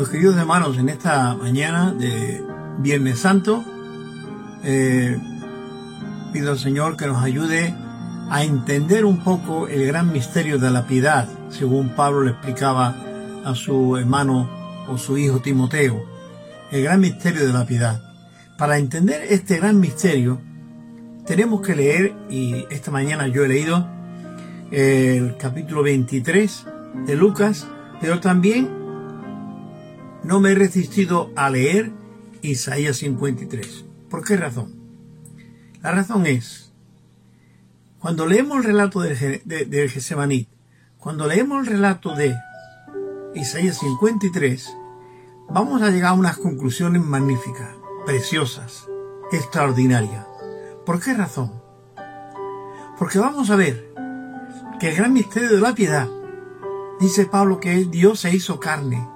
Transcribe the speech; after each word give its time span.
Pues 0.00 0.08
queridos 0.08 0.38
hermanos, 0.38 0.78
en 0.78 0.88
esta 0.88 1.34
mañana 1.34 1.92
de 1.92 2.42
Viernes 2.78 3.18
Santo, 3.18 3.62
eh, 4.64 5.18
pido 6.32 6.52
al 6.52 6.58
Señor 6.58 6.96
que 6.96 7.06
nos 7.06 7.22
ayude 7.22 7.74
a 8.30 8.42
entender 8.42 9.04
un 9.04 9.22
poco 9.22 9.68
el 9.68 9.86
gran 9.86 10.10
misterio 10.10 10.58
de 10.58 10.70
la 10.70 10.86
piedad, 10.86 11.28
según 11.50 11.90
Pablo 11.90 12.22
le 12.22 12.30
explicaba 12.30 12.96
a 13.44 13.54
su 13.54 13.98
hermano 13.98 14.48
o 14.88 14.96
su 14.96 15.18
hijo 15.18 15.40
Timoteo. 15.40 16.02
El 16.70 16.84
gran 16.84 16.98
misterio 16.98 17.46
de 17.46 17.52
la 17.52 17.66
piedad. 17.66 18.00
Para 18.56 18.78
entender 18.78 19.26
este 19.28 19.58
gran 19.58 19.78
misterio, 19.80 20.40
tenemos 21.26 21.60
que 21.60 21.76
leer, 21.76 22.14
y 22.30 22.64
esta 22.70 22.90
mañana 22.90 23.28
yo 23.28 23.44
he 23.44 23.48
leído 23.48 23.86
el 24.70 25.36
capítulo 25.36 25.82
23 25.82 26.66
de 27.06 27.16
Lucas, 27.16 27.66
pero 28.00 28.18
también 28.18 28.79
no 30.22 30.40
me 30.40 30.52
he 30.52 30.54
resistido 30.54 31.30
a 31.36 31.50
leer 31.50 31.92
Isaías 32.42 32.98
53. 32.98 33.84
¿Por 34.08 34.24
qué 34.24 34.36
razón? 34.36 34.74
La 35.82 35.92
razón 35.92 36.26
es, 36.26 36.72
cuando 37.98 38.26
leemos 38.26 38.58
el 38.58 38.64
relato 38.64 39.00
del 39.00 39.42
de, 39.44 39.64
de 39.64 40.46
cuando 40.98 41.26
leemos 41.26 41.66
el 41.66 41.72
relato 41.72 42.14
de 42.14 42.36
Isaías 43.34 43.78
53, 43.78 44.76
vamos 45.48 45.80
a 45.82 45.90
llegar 45.90 46.10
a 46.10 46.14
unas 46.14 46.36
conclusiones 46.36 47.02
magníficas, 47.02 47.74
preciosas, 48.04 48.86
extraordinarias. 49.32 50.26
¿Por 50.84 51.00
qué 51.00 51.14
razón? 51.14 51.52
Porque 52.98 53.18
vamos 53.18 53.50
a 53.50 53.56
ver 53.56 53.94
que 54.78 54.90
el 54.90 54.96
gran 54.96 55.12
misterio 55.12 55.50
de 55.50 55.60
la 55.60 55.74
piedad, 55.74 56.08
dice 57.00 57.24
Pablo 57.24 57.60
que 57.60 57.84
Dios 57.84 58.20
se 58.20 58.34
hizo 58.34 58.60
carne, 58.60 59.06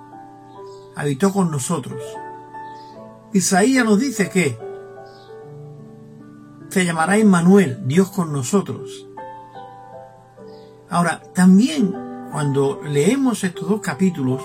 habitó 0.97 1.33
con 1.33 1.51
nosotros. 1.51 2.01
Isaías 3.33 3.85
nos 3.85 3.99
dice 3.99 4.31
que 4.31 4.59
se 6.69 6.85
llamará 6.85 7.17
Emmanuel, 7.17 7.83
Dios 7.87 8.11
con 8.11 8.33
nosotros. 8.33 9.09
Ahora, 10.91 11.23
también 11.35 11.93
cuando 12.31 12.81
leemos 12.83 13.45
estos 13.45 13.69
dos 13.69 13.81
capítulos, 13.81 14.43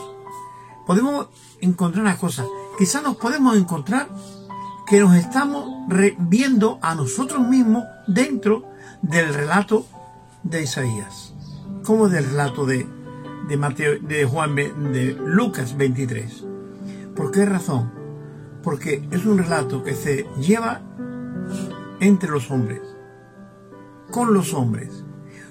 podemos 0.85 1.27
encontrar 1.61 2.03
una 2.03 2.17
cosa. 2.17 2.45
Quizás 2.77 3.03
nos 3.03 3.15
podemos 3.17 3.57
encontrar 3.57 4.09
que 4.87 4.99
nos 4.99 5.15
estamos 5.15 5.87
viendo 6.17 6.79
a 6.81 6.95
nosotros 6.95 7.47
mismos 7.47 7.83
dentro 8.07 8.65
del 9.01 9.33
relato 9.33 9.85
de 10.43 10.63
Isaías, 10.63 11.33
como 11.83 12.09
del 12.09 12.25
relato 12.25 12.65
de 12.65 12.87
de, 13.47 13.57
Mateo, 13.57 13.99
de 13.99 14.25
Juan 14.25 14.55
de 14.55 15.17
Lucas 15.25 15.77
23. 15.77 16.45
¿Por 17.15 17.31
qué 17.31 17.45
razón? 17.45 17.91
Porque 18.63 19.07
es 19.11 19.25
un 19.25 19.37
relato 19.37 19.83
que 19.83 19.93
se 19.93 20.25
lleva 20.39 20.81
entre 21.99 22.29
los 22.29 22.51
hombres, 22.51 22.81
con 24.11 24.33
los 24.33 24.53
hombres. 24.53 25.03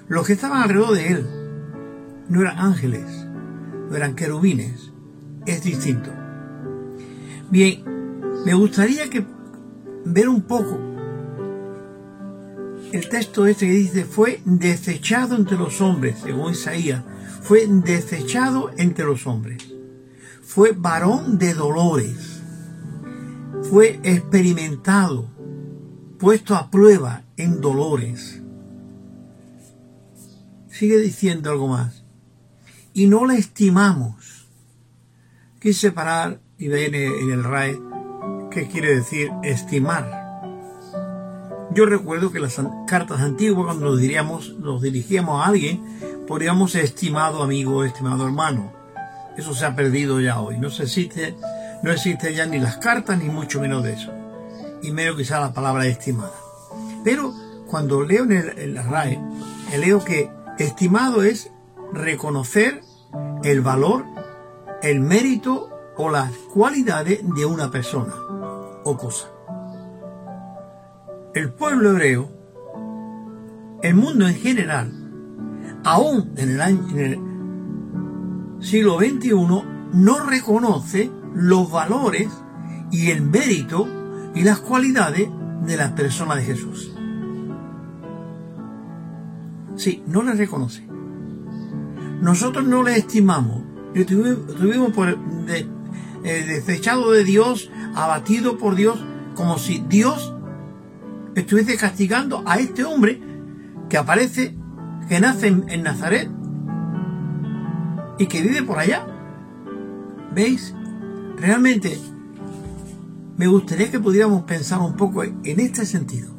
Los 0.08 0.26
que 0.26 0.32
estaban 0.34 0.62
alrededor 0.62 0.94
de 0.94 1.08
él 1.08 1.26
no 2.28 2.40
eran 2.40 2.58
ángeles, 2.58 3.26
no 3.90 3.96
eran 3.96 4.14
querubines, 4.14 4.92
es 5.46 5.62
distinto. 5.62 6.10
Bien, 7.50 7.82
me 8.44 8.54
gustaría 8.54 9.08
que 9.10 9.26
ver 10.04 10.28
un 10.28 10.42
poco 10.42 10.78
el 12.92 13.08
texto 13.08 13.46
este 13.46 13.66
que 13.66 13.72
dice 13.72 14.04
fue 14.04 14.40
desechado 14.44 15.36
entre 15.36 15.58
los 15.58 15.80
hombres, 15.80 16.20
según 16.22 16.52
Isaías 16.52 17.02
fue 17.42 17.66
desechado 17.66 18.70
entre 18.76 19.04
los 19.04 19.26
hombres. 19.26 19.62
Fue 20.42 20.72
varón 20.72 21.38
de 21.38 21.54
dolores. 21.54 22.42
Fue 23.70 24.00
experimentado, 24.02 25.28
puesto 26.18 26.54
a 26.54 26.70
prueba 26.70 27.24
en 27.36 27.60
dolores. 27.60 28.42
Sigue 30.68 30.98
diciendo 30.98 31.50
algo 31.50 31.68
más. 31.68 32.04
Y 32.92 33.06
no 33.06 33.26
le 33.26 33.36
estimamos. 33.36 34.46
Quise 35.60 35.92
parar 35.92 36.40
y 36.56 36.68
viene 36.68 37.06
en 37.06 37.30
el 37.30 37.44
RAE 37.44 37.80
que 38.50 38.68
quiere 38.68 38.94
decir 38.94 39.30
estimar. 39.42 40.28
Yo 41.74 41.84
recuerdo 41.86 42.32
que 42.32 42.40
las 42.40 42.60
cartas 42.86 43.20
antiguas, 43.20 43.66
cuando 43.66 43.86
nos, 43.86 44.00
diríamos, 44.00 44.58
nos 44.58 44.82
dirigíamos 44.82 45.40
a 45.40 45.48
alguien, 45.48 45.82
podríamos 46.28 46.74
estimado 46.74 47.42
amigo, 47.42 47.84
estimado 47.84 48.26
hermano. 48.26 48.70
Eso 49.36 49.54
se 49.54 49.64
ha 49.64 49.74
perdido 49.74 50.20
ya 50.20 50.40
hoy. 50.40 50.58
No 50.58 50.68
existe, 50.68 51.34
no 51.82 51.90
existe 51.90 52.34
ya 52.34 52.44
ni 52.44 52.58
las 52.58 52.76
cartas 52.76 53.18
ni 53.18 53.30
mucho 53.30 53.60
menos 53.60 53.82
de 53.82 53.94
eso. 53.94 54.12
Y 54.82 54.92
menos 54.92 55.16
quizá 55.16 55.40
la 55.40 55.54
palabra 55.54 55.86
estimada. 55.86 56.34
Pero 57.02 57.32
cuando 57.66 58.02
leo 58.02 58.24
en, 58.24 58.32
el, 58.32 58.74
la 58.74 58.82
RAE, 58.82 59.18
leo 59.78 60.04
que 60.04 60.30
estimado 60.58 61.22
es 61.22 61.50
reconocer 61.94 62.82
el 63.42 63.62
valor, 63.62 64.04
el 64.82 65.00
mérito 65.00 65.70
o 65.96 66.10
las 66.10 66.30
cualidades 66.52 67.20
de 67.22 67.46
una 67.46 67.70
persona 67.70 68.12
o 68.84 68.96
cosa. 68.98 69.28
El 71.34 71.52
pueblo 71.52 71.90
hebreo, 71.90 72.30
el 73.82 73.94
mundo 73.94 74.28
en 74.28 74.34
general, 74.34 74.97
aún 75.84 76.32
en 76.36 76.50
el, 76.50 76.60
año, 76.60 76.86
siglo 78.60 78.98
XXI, 78.98 79.32
no 79.92 80.26
reconoce 80.26 81.10
los 81.34 81.70
valores 81.70 82.28
y 82.90 83.10
el 83.10 83.22
mérito 83.22 83.86
y 84.34 84.42
las 84.42 84.60
cualidades 84.60 85.28
de 85.66 85.76
la 85.76 85.94
persona 85.94 86.34
de 86.36 86.42
Jesús. 86.42 86.94
Sí, 89.76 90.02
no 90.06 90.22
le 90.22 90.32
reconoce. 90.32 90.86
Nosotros 92.20 92.66
no 92.66 92.82
le 92.82 92.96
estimamos. 92.96 93.62
Estuvimos 93.94 94.92
por 94.92 95.16
de, 95.46 95.68
eh, 96.24 96.44
desechado 96.46 97.12
de 97.12 97.24
Dios, 97.24 97.70
abatido 97.94 98.58
por 98.58 98.74
Dios, 98.74 99.04
como 99.34 99.58
si 99.58 99.84
Dios 99.88 100.34
estuviese 101.36 101.76
castigando 101.76 102.42
a 102.44 102.58
este 102.58 102.84
hombre 102.84 103.20
que 103.88 103.96
aparece 103.96 104.57
que 105.08 105.20
nace 105.20 105.48
en, 105.48 105.82
Nazaret 105.82 106.28
y 108.18 108.26
que 108.26 108.42
vive 108.42 108.62
por 108.62 108.78
allá. 108.78 109.06
¿Veis? 110.32 110.74
Realmente 111.36 111.98
me 113.36 113.46
gustaría 113.46 113.90
que 113.90 114.00
pudiéramos 114.00 114.42
pensar 114.42 114.80
un 114.80 114.96
poco 114.96 115.22
en 115.24 115.60
este 115.60 115.86
sentido. 115.86 116.38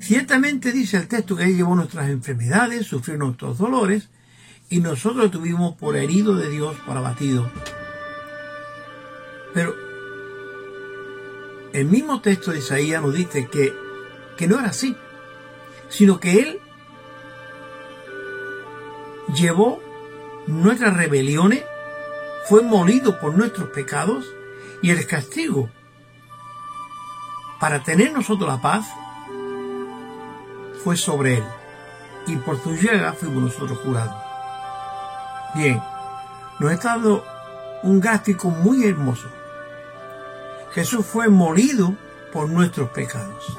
Ciertamente 0.00 0.72
dice 0.72 0.96
el 0.98 1.08
texto 1.08 1.36
que 1.36 1.44
Él 1.44 1.56
llevó 1.56 1.74
nuestras 1.74 2.08
enfermedades, 2.10 2.86
sufrió 2.86 3.16
nuestros 3.18 3.58
dolores, 3.58 4.08
y 4.68 4.80
nosotros 4.80 5.30
tuvimos 5.30 5.76
por 5.76 5.96
herido 5.96 6.36
de 6.36 6.50
Dios, 6.50 6.76
por 6.86 6.96
abatido. 6.96 7.50
Pero 9.54 9.74
el 11.72 11.86
mismo 11.86 12.20
texto 12.20 12.52
de 12.52 12.58
Isaías 12.58 13.02
nos 13.02 13.14
dice 13.14 13.48
que, 13.48 13.74
que 14.36 14.46
no 14.46 14.58
era 14.58 14.68
así, 14.68 14.96
sino 15.88 16.20
que 16.20 16.40
Él 16.40 16.60
llevó 19.36 19.80
nuestras 20.46 20.96
rebeliones, 20.96 21.62
fue 22.48 22.62
molido 22.62 23.20
por 23.20 23.34
nuestros 23.36 23.68
pecados 23.70 24.24
y 24.82 24.90
el 24.90 25.06
castigo 25.06 25.68
para 27.60 27.82
tener 27.82 28.12
nosotros 28.12 28.48
la 28.48 28.60
paz 28.60 28.86
fue 30.84 30.96
sobre 30.96 31.38
él 31.38 31.44
y 32.26 32.36
por 32.36 32.62
su 32.62 32.74
llegada 32.74 33.12
fuimos 33.12 33.42
nosotros 33.42 33.78
jurados. 33.78 34.14
Bien, 35.54 35.80
nos 36.58 36.72
está 36.72 36.90
dando 36.90 37.24
un 37.82 38.00
gráfico 38.00 38.50
muy 38.50 38.84
hermoso. 38.84 39.28
Jesús 40.72 41.06
fue 41.06 41.28
molido 41.28 41.94
por 42.32 42.48
nuestros 42.48 42.90
pecados. 42.90 43.56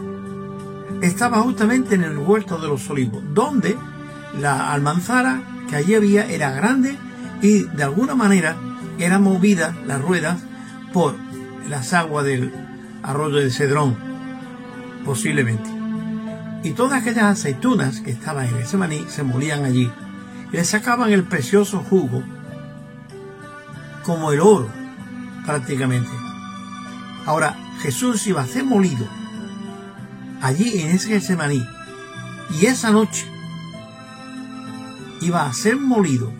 Estaba 1.02 1.40
justamente 1.40 1.96
en 1.96 2.04
el 2.04 2.18
huerto 2.18 2.58
de 2.58 2.68
los 2.68 2.90
olivos, 2.90 3.24
donde 3.34 3.78
la 4.40 4.72
almanzara 4.72 5.42
que 5.70 5.76
allí 5.76 5.96
había 5.96 6.26
era 6.26 6.52
grande 6.52 6.98
y 7.42 7.64
de 7.64 7.84
alguna 7.84 8.16
manera 8.16 8.56
era 8.98 9.20
movida 9.20 9.76
las 9.86 10.02
ruedas 10.02 10.40
por 10.94 11.16
las 11.70 11.94
aguas 11.94 12.26
del 12.26 12.52
arroyo 13.04 13.38
de 13.38 13.52
Cedrón, 13.52 13.96
posiblemente. 15.06 15.70
Y 16.64 16.72
todas 16.72 17.02
aquellas 17.02 17.26
aceitunas 17.26 18.02
que 18.02 18.12
estaban 18.12 18.48
en 18.48 18.58
ese 18.58 18.78
maní 18.78 19.06
se 19.08 19.24
molían 19.24 19.66
allí 19.66 19.92
y 20.52 20.56
le 20.56 20.64
sacaban 20.64 21.12
el 21.12 21.24
precioso 21.24 21.84
jugo 21.88 22.24
como 24.04 24.32
el 24.32 24.40
oro 24.40 24.70
prácticamente. 25.46 26.10
Ahora 27.26 27.56
Jesús 27.82 28.26
iba 28.28 28.42
a 28.42 28.48
ser 28.48 28.64
molido 28.64 29.08
allí 30.42 30.82
en 30.82 30.92
ese 30.92 31.10
Getsemaní 31.10 31.66
y 32.60 32.66
esa 32.66 32.92
noche 32.92 33.26
iba 35.22 35.46
a 35.46 35.54
ser 35.54 35.78
molido. 35.78 36.32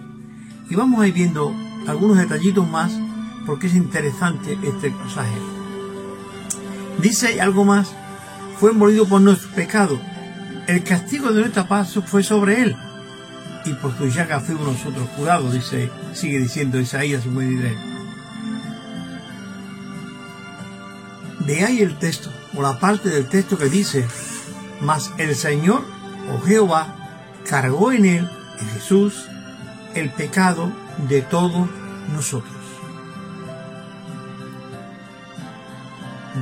Y 0.70 0.76
vamos 0.76 1.02
a 1.02 1.08
ir 1.08 1.14
viendo 1.14 1.54
algunos 1.88 2.18
detallitos 2.18 2.68
más 2.68 2.92
porque 3.46 3.68
es 3.68 3.76
interesante 3.76 4.58
este 4.62 4.92
pasaje. 4.92 5.38
Dice 7.02 7.40
algo 7.40 7.64
más, 7.64 7.94
fue 8.60 8.74
molido 8.74 9.08
por 9.08 9.22
nuestro 9.22 9.50
pecado. 9.52 10.00
El 10.68 10.84
castigo 10.84 11.32
de 11.32 11.42
nuestra 11.42 11.68
paz 11.68 11.98
fue 12.06 12.24
sobre 12.24 12.62
él. 12.62 12.76
Y 13.66 13.74
por 13.74 13.98
su 13.98 14.08
llaga 14.08 14.40
fuimos 14.40 14.68
nosotros 14.68 15.08
curados, 15.10 15.54
dice, 15.54 15.90
sigue 16.14 16.40
diciendo 16.40 16.80
Isaías 16.80 17.24
53. 17.24 17.78
De 21.46 21.64
ahí 21.64 21.80
el 21.80 21.98
texto, 21.98 22.30
o 22.56 22.62
la 22.62 22.80
parte 22.80 23.10
del 23.10 23.28
texto 23.28 23.58
que 23.58 23.70
dice, 23.70 24.06
mas 24.82 25.12
el 25.18 25.36
Señor, 25.36 25.84
o 26.34 26.46
Jehová, 26.46 26.96
cargó 27.48 27.92
en 27.92 28.06
él, 28.06 28.30
en 28.60 28.68
Jesús, 28.70 29.28
el 29.94 30.10
pecado 30.12 30.72
de 31.10 31.22
todos 31.22 31.70
nosotros. 32.14 32.54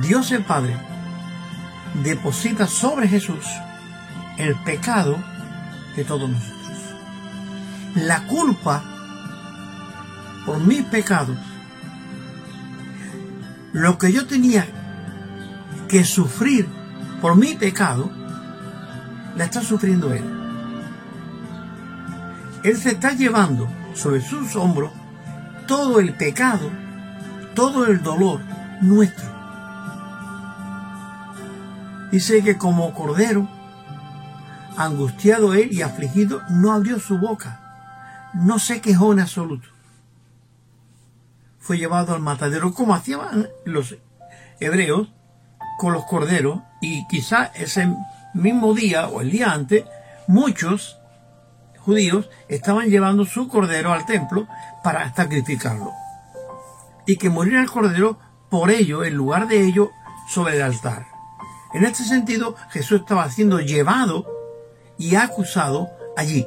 Dios 0.02 0.30
el 0.32 0.44
Padre 0.44 0.76
deposita 2.02 2.66
sobre 2.66 3.08
Jesús 3.08 3.46
el 4.36 4.54
pecado 4.56 5.16
de 5.96 6.04
todos 6.04 6.28
nosotros. 6.28 6.56
La 7.94 8.26
culpa 8.26 8.84
por 10.44 10.60
mis 10.60 10.82
pecados, 10.82 11.36
lo 13.72 13.98
que 13.98 14.12
yo 14.12 14.26
tenía 14.26 14.66
que 15.88 16.04
sufrir 16.04 16.68
por 17.20 17.36
mi 17.36 17.54
pecado, 17.54 18.10
la 19.36 19.44
está 19.44 19.62
sufriendo 19.62 20.12
Él. 20.12 20.45
Él 22.66 22.76
se 22.76 22.90
está 22.90 23.12
llevando 23.12 23.68
sobre 23.94 24.20
sus 24.20 24.56
hombros 24.56 24.90
todo 25.68 26.00
el 26.00 26.14
pecado, 26.14 26.68
todo 27.54 27.86
el 27.86 28.02
dolor 28.02 28.40
nuestro. 28.80 29.24
Dice 32.10 32.42
que 32.42 32.58
como 32.58 32.92
cordero, 32.92 33.48
angustiado 34.76 35.54
él 35.54 35.68
y 35.70 35.82
afligido, 35.82 36.42
no 36.50 36.72
abrió 36.72 36.98
su 36.98 37.18
boca, 37.18 38.32
no 38.34 38.58
se 38.58 38.80
quejó 38.80 39.12
en 39.12 39.20
absoluto. 39.20 39.68
Fue 41.60 41.78
llevado 41.78 42.16
al 42.16 42.20
matadero 42.20 42.74
como 42.74 42.96
hacían 42.96 43.46
los 43.64 43.96
hebreos 44.58 45.12
con 45.78 45.92
los 45.92 46.04
corderos 46.06 46.62
y 46.80 47.06
quizá 47.06 47.44
ese 47.44 47.88
mismo 48.34 48.74
día 48.74 49.06
o 49.06 49.20
el 49.20 49.30
día 49.30 49.52
antes, 49.52 49.84
muchos 50.26 50.98
judíos 51.86 52.28
estaban 52.48 52.90
llevando 52.90 53.24
su 53.24 53.46
cordero 53.46 53.92
al 53.92 54.04
templo 54.06 54.48
para 54.82 55.14
sacrificarlo. 55.14 55.92
Y 57.06 57.16
que 57.16 57.30
muriera 57.30 57.62
el 57.62 57.70
cordero 57.70 58.18
por 58.50 58.70
ello, 58.70 59.04
en 59.04 59.14
lugar 59.14 59.46
de 59.46 59.64
ello, 59.64 59.92
sobre 60.28 60.56
el 60.56 60.62
altar. 60.62 61.06
En 61.72 61.84
este 61.84 62.02
sentido, 62.02 62.56
Jesús 62.70 63.00
estaba 63.00 63.30
siendo 63.30 63.60
llevado 63.60 64.26
y 64.98 65.14
acusado 65.14 65.88
allí. 66.16 66.44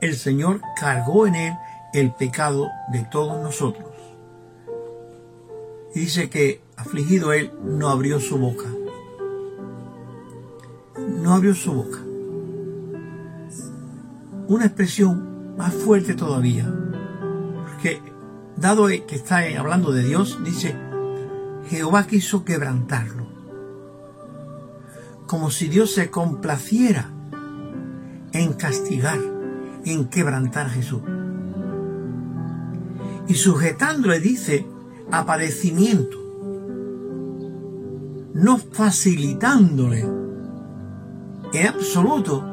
El 0.00 0.16
Señor 0.16 0.60
cargó 0.78 1.26
en 1.26 1.34
él 1.34 1.54
el 1.92 2.12
pecado 2.12 2.68
de 2.92 3.02
todos 3.10 3.42
nosotros. 3.42 3.90
Y 5.96 6.00
dice 6.00 6.30
que, 6.30 6.62
afligido 6.76 7.32
él, 7.32 7.52
no 7.64 7.88
abrió 7.88 8.20
su 8.20 8.38
boca. 8.38 8.68
No 10.96 11.34
abrió 11.34 11.54
su 11.54 11.72
boca 11.72 12.07
una 14.48 14.64
expresión 14.64 15.56
más 15.56 15.74
fuerte 15.74 16.14
todavía. 16.14 16.66
Porque 17.68 18.00
dado 18.56 18.86
que 18.86 19.14
está 19.14 19.42
hablando 19.58 19.92
de 19.92 20.04
Dios, 20.04 20.38
dice, 20.44 20.74
Jehová 21.68 22.06
quiso 22.06 22.44
quebrantarlo. 22.44 23.28
Como 25.26 25.50
si 25.50 25.68
Dios 25.68 25.92
se 25.92 26.10
complaciera 26.10 27.10
en 28.32 28.54
castigar, 28.54 29.20
en 29.84 30.06
quebrantar 30.06 30.66
a 30.66 30.70
Jesús. 30.70 31.02
Y 33.28 33.34
sujetándole 33.34 34.20
dice 34.20 34.66
a 35.10 35.26
padecimiento, 35.26 36.16
no 38.32 38.56
facilitándole 38.56 40.06
en 41.52 41.66
absoluto, 41.66 42.44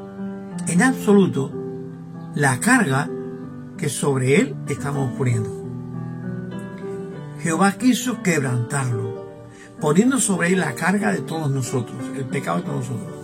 en 0.67 0.81
absoluto, 0.81 1.64
la 2.35 2.59
carga 2.59 3.09
que 3.77 3.87
sobre 3.87 4.35
él 4.41 4.55
estamos 4.67 5.13
poniendo. 5.17 5.49
Jehová 7.41 7.71
quiso 7.77 8.21
quebrantarlo, 8.21 9.25
poniendo 9.79 10.19
sobre 10.19 10.49
él 10.49 10.59
la 10.59 10.75
carga 10.75 11.11
de 11.11 11.21
todos 11.21 11.49
nosotros, 11.49 11.95
el 12.15 12.25
pecado 12.25 12.57
de 12.57 12.63
todos 12.63 12.89
nosotros. 12.89 13.15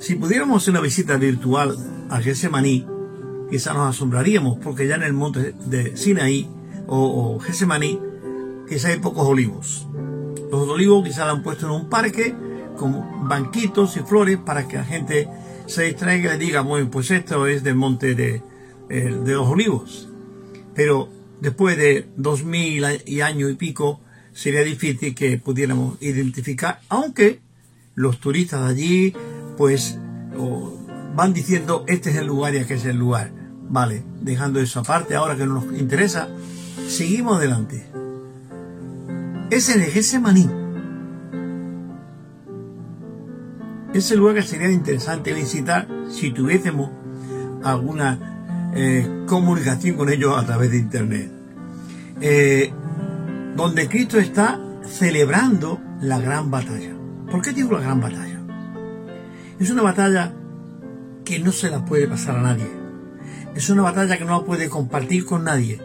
Si 0.00 0.16
pudiéramos 0.16 0.62
hacer 0.62 0.72
una 0.72 0.80
visita 0.80 1.16
virtual 1.16 1.76
a 2.10 2.20
Getsemaní, 2.20 2.86
quizá 3.50 3.72
nos 3.72 3.90
asombraríamos, 3.90 4.58
porque 4.62 4.86
ya 4.88 4.96
en 4.96 5.02
el 5.02 5.12
monte 5.12 5.54
de 5.66 5.96
Sinaí 5.96 6.48
o, 6.88 7.36
o 7.36 7.38
quizá 8.68 8.88
hay 8.88 8.98
pocos 8.98 9.26
olivos. 9.26 9.86
Los 10.50 10.68
olivos 10.68 11.04
quizá 11.04 11.24
lo 11.24 11.32
han 11.32 11.42
puesto 11.42 11.66
en 11.66 11.72
un 11.72 11.88
parque 11.88 12.34
con 12.76 13.28
banquitos 13.28 13.96
y 13.96 14.00
flores 14.00 14.38
para 14.38 14.66
que 14.66 14.76
la 14.76 14.84
gente 14.84 15.28
se 15.66 15.84
distraiga 15.84 16.34
y 16.34 16.38
diga, 16.38 16.60
bueno, 16.60 16.90
pues 16.90 17.10
esto 17.10 17.46
es 17.46 17.62
del 17.62 17.74
monte 17.74 18.14
de, 18.14 18.42
eh, 18.88 19.20
de 19.24 19.32
los 19.32 19.48
olivos. 19.48 20.08
Pero 20.74 21.08
después 21.40 21.76
de 21.76 22.08
dos 22.16 22.44
mil 22.44 22.84
y 23.04 23.20
año 23.20 23.48
y 23.48 23.54
pico, 23.54 24.00
sería 24.32 24.62
difícil 24.62 25.14
que 25.14 25.38
pudiéramos 25.38 25.96
identificar, 26.00 26.80
aunque 26.88 27.40
los 27.94 28.20
turistas 28.20 28.62
de 28.64 28.70
allí, 28.70 29.14
pues, 29.56 29.98
van 31.14 31.32
diciendo, 31.32 31.84
este 31.88 32.10
es 32.10 32.16
el 32.16 32.26
lugar 32.26 32.54
y 32.54 32.58
aquel 32.58 32.76
es 32.76 32.84
el 32.84 32.98
lugar. 32.98 33.32
Vale, 33.68 34.04
dejando 34.20 34.60
eso 34.60 34.80
aparte, 34.80 35.14
ahora 35.14 35.36
que 35.36 35.46
no 35.46 35.54
nos 35.54 35.78
interesa, 35.78 36.28
seguimos 36.86 37.38
adelante. 37.38 37.86
Es 39.50 39.70
en 39.70 39.82
el 39.82 39.90
maní 43.96 44.02
Es 44.02 44.10
el 44.10 44.18
lugar 44.18 44.42
sería 44.42 44.70
interesante 44.70 45.32
visitar 45.32 45.88
si 46.10 46.30
tuviésemos 46.30 46.90
alguna 47.64 48.72
eh, 48.74 49.24
comunicación 49.26 49.96
con 49.96 50.10
ellos 50.10 50.36
a 50.36 50.44
través 50.44 50.70
de 50.70 50.78
Internet. 50.78 51.30
Eh, 52.20 52.72
donde 53.56 53.88
Cristo 53.88 54.18
está 54.18 54.60
celebrando 54.84 55.80
la 56.00 56.18
gran 56.18 56.50
batalla. 56.50 56.94
¿Por 57.30 57.40
qué 57.42 57.52
digo 57.52 57.72
la 57.72 57.80
gran 57.80 58.00
batalla? 58.00 58.40
Es 59.58 59.70
una 59.70 59.82
batalla 59.82 60.34
que 61.24 61.38
no 61.38 61.52
se 61.52 61.70
la 61.70 61.84
puede 61.84 62.06
pasar 62.06 62.36
a 62.36 62.42
nadie. 62.42 62.70
Es 63.54 63.70
una 63.70 63.82
batalla 63.82 64.18
que 64.18 64.24
no 64.24 64.38
la 64.38 64.44
puede 64.44 64.68
compartir 64.68 65.24
con 65.24 65.44
nadie. 65.44 65.80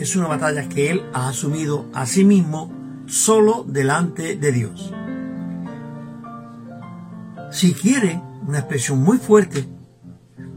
Es 0.00 0.16
una 0.16 0.26
batalla 0.26 0.68
que 0.68 0.90
Él 0.90 1.02
ha 1.12 1.28
asumido 1.28 1.86
a 1.94 2.06
sí 2.06 2.24
mismo 2.24 2.72
solo 3.06 3.64
delante 3.66 4.36
de 4.36 4.52
Dios. 4.52 4.92
Si 7.54 7.72
quiere, 7.72 8.20
una 8.48 8.58
expresión 8.58 9.00
muy 9.00 9.16
fuerte, 9.16 9.64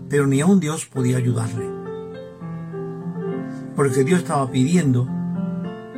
pero 0.10 0.26
ni 0.26 0.42
aun 0.42 0.60
Dios 0.60 0.88
podía 0.88 1.18
ayudarle. 1.18 1.70
Porque 3.76 4.04
Dios 4.04 4.22
estaba 4.22 4.50
pidiendo 4.50 5.08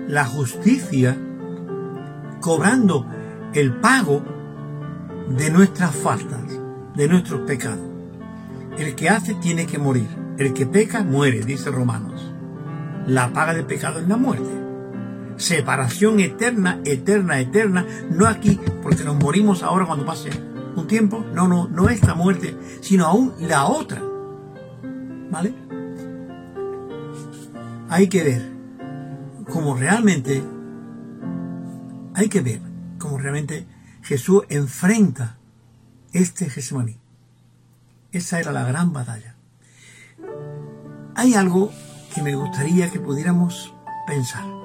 la 0.10 0.26
justicia, 0.26 1.18
cobrando 2.42 3.08
el 3.54 3.76
pago 3.76 4.22
de 5.30 5.50
nuestras 5.50 5.96
faltas, 5.96 6.60
de 6.98 7.08
nuestros 7.08 7.48
pecados. 7.48 7.88
El 8.78 8.94
que 8.96 9.08
hace 9.08 9.36
tiene 9.36 9.68
que 9.68 9.78
morir. 9.78 10.10
El 10.38 10.52
que 10.52 10.66
peca 10.66 11.02
muere, 11.02 11.46
dice 11.46 11.72
Romanos. 11.72 12.34
La 13.08 13.32
paga 13.32 13.54
del 13.54 13.66
pecado 13.66 14.02
es 14.02 14.08
la 14.10 14.18
muerte. 14.18 14.52
Separación 15.38 16.20
eterna, 16.20 16.82
eterna, 16.84 17.40
eterna. 17.40 17.86
No 18.12 18.28
aquí, 18.28 18.60
porque 18.84 19.06
nos 19.06 19.16
morimos 19.16 19.64
ahora 19.64 19.86
cuando 19.86 20.06
pase 20.06 20.49
un 20.76 20.88
tiempo, 20.88 21.26
no, 21.34 21.48
no, 21.48 21.68
no 21.68 21.90
esta 21.90 22.16
muerte, 22.16 22.58
sino 22.82 23.06
aún 23.06 23.34
la 23.40 23.66
otra. 23.66 24.02
¿Vale? 25.32 25.54
Hay 27.90 28.08
que 28.08 28.24
ver 28.24 28.52
cómo 29.52 29.76
realmente, 29.76 30.44
hay 32.14 32.30
que 32.30 32.42
ver 32.42 32.62
cómo 32.98 33.18
realmente 33.18 33.66
Jesús 34.04 34.44
enfrenta 34.50 35.38
este 36.14 36.50
Getsemaní. 36.50 36.98
Esa 38.12 38.40
era 38.40 38.52
la 38.52 38.64
gran 38.64 38.94
batalla. 38.94 39.36
Hay 41.16 41.34
algo 41.36 41.72
que 42.14 42.22
me 42.24 42.36
gustaría 42.36 42.90
que 42.90 43.00
pudiéramos 43.00 43.74
pensar. 44.08 44.59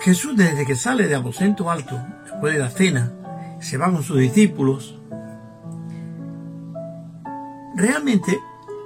Jesús 0.00 0.36
desde 0.36 0.64
que 0.64 0.76
sale 0.76 1.06
de 1.06 1.14
aposento 1.14 1.70
alto, 1.70 2.00
después 2.24 2.54
de 2.54 2.58
la 2.58 2.70
cena, 2.70 3.12
se 3.60 3.76
va 3.76 3.90
con 3.90 4.02
sus 4.02 4.18
discípulos, 4.18 4.98
realmente 7.76 8.38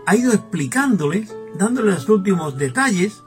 ha 0.06 0.16
ido 0.16 0.32
explicándoles, 0.32 1.34
dándoles 1.56 1.94
los 1.94 2.08
últimos 2.08 2.58
detalles 2.58 3.22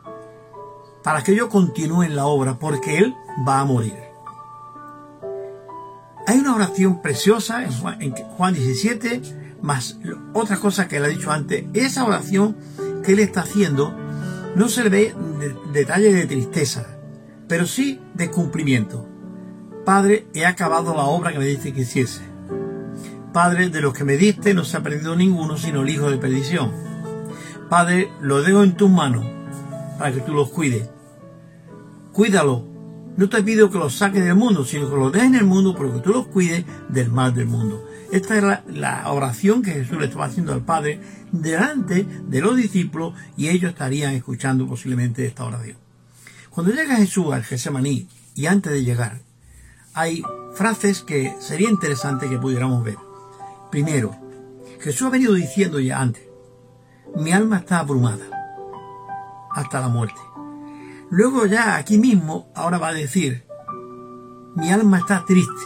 para 1.04 1.24
que 1.24 1.32
ellos 1.32 1.48
continúen 1.48 2.16
la 2.16 2.26
obra, 2.26 2.60
porque 2.60 2.98
Él 2.98 3.16
va 3.48 3.62
a 3.62 3.66
morir. 3.66 3.96
Hay 6.28 6.40
una 6.40 6.56
oración 6.56 7.02
preciosa 7.02 7.64
en 7.64 7.72
Juan, 7.72 8.54
17, 8.54 9.22
más 9.62 9.98
otra 10.34 10.58
cosa 10.58 10.90
que 10.90 10.98
él 10.98 11.06
ha 11.06 11.08
dicho 11.08 11.32
antes. 11.32 11.64
Esa 11.74 12.04
oración 12.04 12.58
que 13.06 13.14
él 13.14 13.20
está 13.20 13.44
haciendo 13.44 13.96
no 14.54 14.68
se 14.68 14.84
le 14.84 14.90
ve 14.90 15.16
detalle 15.72 16.12
de 16.12 16.26
tristeza, 16.26 16.97
pero 17.48 17.66
sí 17.66 18.00
de 18.14 18.30
cumplimiento. 18.30 19.08
Padre, 19.86 20.28
he 20.34 20.46
acabado 20.46 20.94
la 20.94 21.04
obra 21.04 21.32
que 21.32 21.40
me 21.40 21.46
diste 21.46 21.74
que 21.74 21.82
hiciese. 21.82 22.22
Padre, 23.34 23.70
de 23.70 23.82
los 23.82 23.94
que 23.94 24.04
me 24.04 24.18
diste 24.18 24.54
no 24.54 24.66
se 24.66 24.78
ha 24.78 24.84
perdido 24.84 25.16
ninguno 25.16 25.58
sino 25.58 25.82
el 25.82 25.90
hijo 25.90 26.10
de 26.10 26.18
perdición. 26.18 26.72
Padre, 27.70 28.10
lo 28.22 28.42
dejo 28.42 28.64
en 28.64 28.76
tus 28.76 28.90
manos 28.90 29.26
para 29.98 30.14
que 30.14 30.22
tú 30.22 30.34
los 30.34 30.50
cuides. 30.50 30.90
Cuídalo 32.12 32.78
no 33.18 33.30
te 33.30 33.42
pido 33.42 33.72
que 33.72 33.80
los 33.80 33.96
saques 33.96 34.24
del 34.24 34.36
mundo, 34.36 34.64
sino 34.64 34.88
que 34.88 34.96
los 34.96 35.12
dejes 35.12 35.30
en 35.30 35.36
el 35.36 35.46
mundo, 35.46 35.74
pero 35.76 35.92
que 35.92 36.02
tú 36.02 36.12
los 36.12 36.28
cuides 36.28 36.66
del 36.88 37.10
mal 37.10 37.34
del 37.34 37.48
mundo. 37.48 37.84
Esta 38.12 38.38
es 38.38 38.78
la, 38.78 39.12
oración 39.12 39.64
que 39.64 39.72
Jesús 39.72 39.98
le 39.98 40.06
estaba 40.06 40.26
haciendo 40.26 40.54
al 40.54 40.64
Padre 40.64 41.02
delante 41.32 42.04
de 42.04 42.42
los 42.42 42.56
discípulos 42.56 43.16
y 43.36 43.48
ellos 43.48 43.72
estarían 43.72 44.14
escuchando 44.14 44.68
posiblemente 44.68 45.26
esta 45.26 45.46
oración. 45.46 45.87
Cuando 46.58 46.74
llega 46.74 46.96
Jesús 46.96 47.32
al 47.32 47.44
Getsemaní 47.44 48.10
y 48.34 48.48
antes 48.48 48.72
de 48.72 48.84
llegar, 48.84 49.20
hay 49.94 50.24
frases 50.56 51.04
que 51.04 51.36
sería 51.40 51.70
interesante 51.70 52.28
que 52.28 52.40
pudiéramos 52.40 52.84
ver. 52.84 52.98
Primero, 53.70 54.16
Jesús 54.80 55.06
ha 55.06 55.12
venido 55.12 55.36
diciendo 55.36 55.80
ya 55.80 56.02
antes, 56.02 56.24
mi 57.16 57.32
alma 57.32 57.58
está 57.58 57.78
abrumada 57.78 58.26
hasta 59.52 59.82
la 59.82 59.90
muerte. 59.90 60.20
Luego 61.12 61.46
ya 61.46 61.76
aquí 61.76 62.00
mismo, 62.00 62.48
ahora 62.56 62.80
va 62.80 62.88
a 62.88 62.94
decir, 62.94 63.46
mi 64.56 64.72
alma 64.72 64.98
está 64.98 65.26
triste 65.26 65.64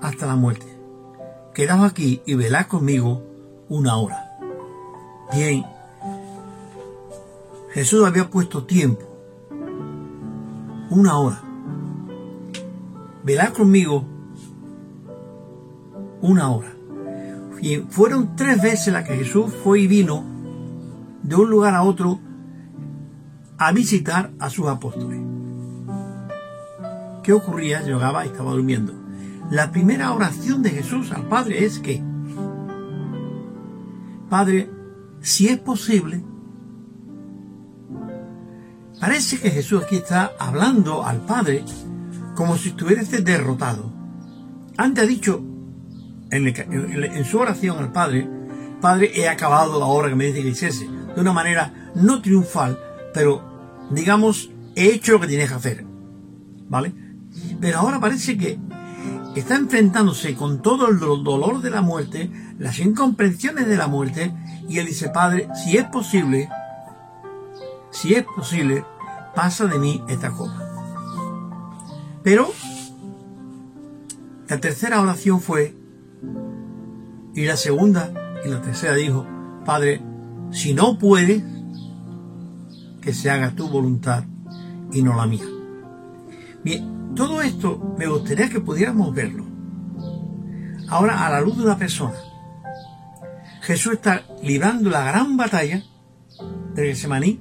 hasta 0.00 0.24
la 0.24 0.36
muerte. 0.36 0.74
Quedaos 1.52 1.84
aquí 1.84 2.22
y 2.24 2.32
velad 2.32 2.66
conmigo 2.66 3.22
una 3.68 3.98
hora. 3.98 4.38
Bien, 5.34 5.66
Jesús 7.76 8.06
había 8.06 8.30
puesto 8.30 8.64
tiempo, 8.64 9.04
una 10.88 11.18
hora. 11.18 11.42
Velad 13.22 13.52
conmigo 13.52 14.02
una 16.22 16.48
hora. 16.48 16.72
Y 17.60 17.76
fueron 17.76 18.34
tres 18.34 18.62
veces 18.62 18.94
las 18.94 19.06
que 19.06 19.16
Jesús 19.16 19.52
fue 19.62 19.80
y 19.80 19.88
vino 19.88 20.24
de 21.22 21.36
un 21.36 21.50
lugar 21.50 21.74
a 21.74 21.82
otro 21.82 22.18
a 23.58 23.72
visitar 23.72 24.32
a 24.38 24.48
sus 24.48 24.68
apóstoles. 24.68 25.20
¿Qué 27.22 27.34
ocurría? 27.34 27.82
Llegaba 27.82 28.24
y 28.24 28.28
estaba 28.28 28.52
durmiendo. 28.52 28.94
La 29.50 29.70
primera 29.70 30.14
oración 30.14 30.62
de 30.62 30.70
Jesús 30.70 31.12
al 31.12 31.28
Padre 31.28 31.66
es 31.66 31.78
que, 31.78 32.02
Padre, 34.30 34.70
si 35.20 35.48
es 35.48 35.58
posible, 35.58 36.24
parece 39.00 39.38
que 39.38 39.50
Jesús 39.50 39.82
aquí 39.84 39.96
está 39.96 40.32
hablando 40.38 41.04
al 41.04 41.20
Padre 41.20 41.64
como 42.34 42.56
si 42.56 42.70
estuviese 42.70 43.22
derrotado. 43.22 43.92
Antes 44.76 45.04
ha 45.04 45.06
dicho 45.06 45.42
en, 46.30 47.24
su 47.24 47.38
oración 47.38 47.78
al 47.78 47.92
Padre, 47.92 48.28
Padre, 48.80 49.12
he 49.14 49.28
acabado 49.28 49.78
la 49.80 49.86
obra 49.86 50.08
que 50.08 50.16
me 50.16 50.26
dice 50.26 50.42
que 50.42 50.48
hiciese, 50.48 50.86
de 50.86 51.20
una 51.20 51.32
manera 51.32 51.92
no 51.94 52.20
triunfal, 52.20 52.78
pero 53.14 53.88
digamos, 53.90 54.50
he 54.74 54.86
hecho 54.86 55.12
lo 55.12 55.20
que 55.20 55.28
tienes 55.28 55.48
que 55.48 55.54
hacer. 55.54 55.84
¿Vale? 56.68 56.92
Pero 57.60 57.78
ahora 57.78 58.00
parece 58.00 58.36
que 58.36 58.58
está 59.34 59.56
enfrentándose 59.56 60.34
con 60.34 60.62
todo 60.62 60.88
el 60.88 60.98
dolor 60.98 61.62
de 61.62 61.70
la 61.70 61.80
muerte, 61.80 62.30
las 62.58 62.78
incomprensiones 62.78 63.66
de 63.66 63.76
la 63.76 63.86
muerte, 63.86 64.34
y 64.68 64.78
él 64.78 64.86
dice, 64.86 65.08
Padre, 65.10 65.48
si 65.64 65.76
es 65.76 65.84
posible, 65.84 66.48
si 67.96 68.12
es 68.12 68.24
posible, 68.24 68.84
pasa 69.34 69.64
de 69.66 69.78
mí 69.78 70.02
esta 70.08 70.30
copa. 70.30 70.62
Pero 72.22 72.52
la 74.48 74.58
tercera 74.58 75.00
oración 75.00 75.40
fue, 75.40 75.74
y 77.34 77.46
la 77.46 77.56
segunda 77.56 78.12
y 78.44 78.50
la 78.50 78.60
tercera 78.60 78.94
dijo, 78.94 79.26
Padre, 79.64 80.02
si 80.50 80.74
no 80.74 80.98
puedes, 80.98 81.42
que 83.00 83.14
se 83.14 83.30
haga 83.30 83.52
tu 83.52 83.68
voluntad 83.68 84.24
y 84.92 85.02
no 85.02 85.16
la 85.16 85.26
mía. 85.26 85.46
Bien, 86.62 87.14
todo 87.14 87.40
esto 87.40 87.94
me 87.96 88.06
gustaría 88.06 88.50
que 88.50 88.60
pudiéramos 88.60 89.14
verlo. 89.14 89.46
Ahora, 90.88 91.26
a 91.26 91.30
la 91.30 91.40
luz 91.40 91.56
de 91.56 91.64
una 91.64 91.78
persona, 91.78 92.16
Jesús 93.62 93.94
está 93.94 94.24
librando 94.42 94.90
la 94.90 95.04
gran 95.04 95.36
batalla 95.36 95.82
de 96.74 96.82
Getsemaní 96.82 97.40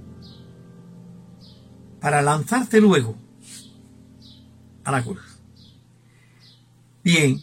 para 2.05 2.21
lanzarse 2.21 2.79
luego 2.79 3.15
a 4.83 4.91
la 4.91 5.01
cruz. 5.01 5.41
Bien, 7.03 7.41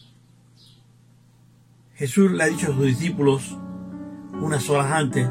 Jesús 1.96 2.30
le 2.30 2.44
ha 2.44 2.46
dicho 2.46 2.70
a 2.70 2.76
sus 2.76 2.86
discípulos 2.86 3.56
unas 4.40 4.70
horas 4.70 4.92
antes 4.92 5.28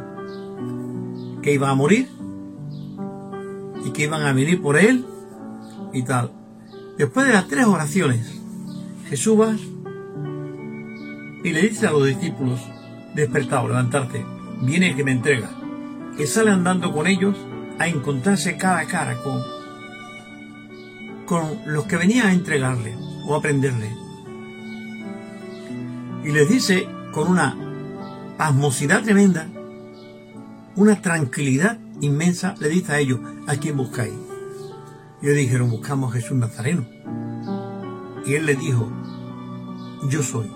que 1.41 1.53
iba 1.53 1.69
a 1.69 1.75
morir 1.75 2.09
y 3.85 3.91
que 3.91 4.03
iban 4.03 4.23
a 4.23 4.33
venir 4.33 4.61
por 4.61 4.75
él 4.75 5.05
y 5.93 6.03
tal. 6.03 6.33
Después 6.97 7.25
de 7.25 7.31
las 7.31 7.47
tres 7.47 7.67
oraciones, 7.67 8.37
Jesús 9.07 9.39
va 9.39 9.55
y 11.41 11.51
le 11.51 11.61
dice 11.69 11.87
a 11.87 11.91
los 11.91 12.05
discípulos, 12.05 12.59
despertado, 13.15 13.69
levantarte, 13.69 14.25
viene 14.61 14.89
el 14.89 14.97
que 14.97 15.05
me 15.05 15.13
entrega, 15.13 15.51
que 16.17 16.27
sale 16.27 16.51
andando 16.51 16.91
con 16.91 17.07
ellos 17.07 17.37
a 17.81 17.87
encontrarse 17.87 18.57
cara 18.57 18.79
a 18.79 18.85
cara 18.85 19.17
con, 19.21 19.41
con 21.25 21.61
los 21.65 21.85
que 21.85 21.97
venían 21.97 22.27
a 22.27 22.33
entregarle 22.33 22.95
o 23.27 23.35
a 23.35 23.41
prenderle. 23.41 23.91
Y 26.23 26.31
les 26.31 26.47
dice 26.47 26.87
con 27.11 27.27
una 27.29 27.57
pasmosidad 28.37 29.03
tremenda, 29.03 29.47
una 30.75 31.01
tranquilidad 31.01 31.79
inmensa, 31.99 32.55
le 32.59 32.69
dice 32.69 32.93
a 32.93 32.99
ellos, 32.99 33.19
¿a 33.47 33.55
quién 33.55 33.77
buscáis? 33.77 34.13
Y 35.21 35.25
ellos 35.25 35.37
dijeron, 35.37 35.69
buscamos 35.69 36.11
a 36.11 36.13
Jesús 36.19 36.37
Nazareno. 36.37 36.85
Y 38.25 38.35
él 38.35 38.45
le 38.45 38.55
dijo, 38.55 38.91
yo 40.09 40.23
soy. 40.23 40.51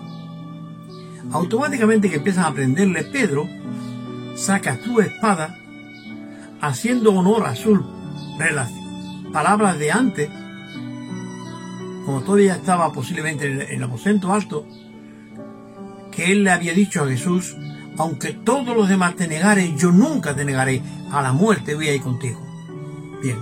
Automáticamente 1.32 2.08
que 2.08 2.16
empiezan 2.16 2.44
a 2.44 2.48
aprenderle, 2.48 3.04
Pedro 3.04 3.48
saca 4.36 4.78
su 4.82 5.00
espada, 5.00 5.58
haciendo 6.66 7.12
honor 7.12 7.46
a 7.46 7.54
sus 7.54 7.80
palabras 9.32 9.78
de 9.78 9.92
antes, 9.92 10.28
como 12.04 12.22
todavía 12.22 12.54
estaba 12.54 12.92
posiblemente 12.92 13.46
en 13.46 13.60
el 13.60 13.82
aposento 13.82 14.32
alto, 14.32 14.66
que 16.10 16.32
él 16.32 16.44
le 16.44 16.50
había 16.50 16.72
dicho 16.72 17.02
a 17.02 17.08
Jesús, 17.08 17.56
aunque 17.98 18.32
todos 18.32 18.76
los 18.76 18.88
demás 18.88 19.16
te 19.16 19.28
negaren, 19.28 19.76
yo 19.76 19.90
nunca 19.90 20.34
te 20.34 20.44
negaré, 20.44 20.82
a 21.10 21.22
la 21.22 21.32
muerte 21.32 21.74
voy 21.74 21.88
a 21.88 21.94
ir 21.94 22.02
contigo. 22.02 22.40
Bien, 23.22 23.38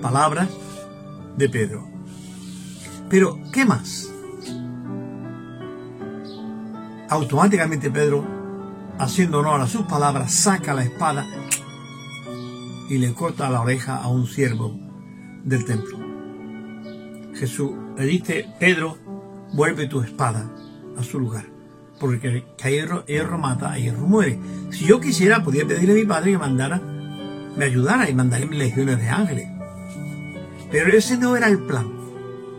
palabras 0.00 0.48
de 1.36 1.48
Pedro. 1.48 1.88
Pero, 3.08 3.38
¿qué 3.52 3.64
más? 3.64 4.10
Automáticamente 7.08 7.90
Pedro, 7.90 8.24
haciendo 8.98 9.40
honor 9.40 9.60
a 9.60 9.66
sus 9.66 9.82
palabras, 9.82 10.32
saca 10.32 10.74
la 10.74 10.84
espada 10.84 11.26
y 12.88 12.98
le 12.98 13.14
corta 13.14 13.50
la 13.50 13.60
oreja 13.60 13.96
a 13.96 14.08
un 14.08 14.26
siervo 14.26 14.78
del 15.44 15.64
templo. 15.64 15.98
Jesús 17.34 17.72
le 17.96 18.06
dice, 18.06 18.46
Pedro, 18.60 18.96
vuelve 19.52 19.88
tu 19.88 20.00
espada 20.00 20.50
a 20.96 21.02
su 21.02 21.18
lugar 21.18 21.54
porque 21.98 22.44
que 22.56 22.70
hierro, 22.70 23.04
hierro 23.06 23.38
mata, 23.38 23.78
hierro 23.78 24.06
muere. 24.06 24.38
Si 24.70 24.84
yo 24.84 25.00
quisiera, 25.00 25.42
podría 25.42 25.66
pedirle 25.66 25.92
a 25.92 25.96
mi 25.96 26.04
padre 26.04 26.32
que 26.32 26.38
mandara, 26.38 26.78
me 27.56 27.64
ayudara 27.64 28.08
y 28.10 28.14
mandara 28.14 28.44
legiones 28.44 28.98
de 28.98 29.08
ángeles. 29.08 29.48
Pero 30.70 30.92
ese 30.96 31.16
no 31.16 31.36
era 31.36 31.48
el 31.48 31.60
plan. 31.60 31.90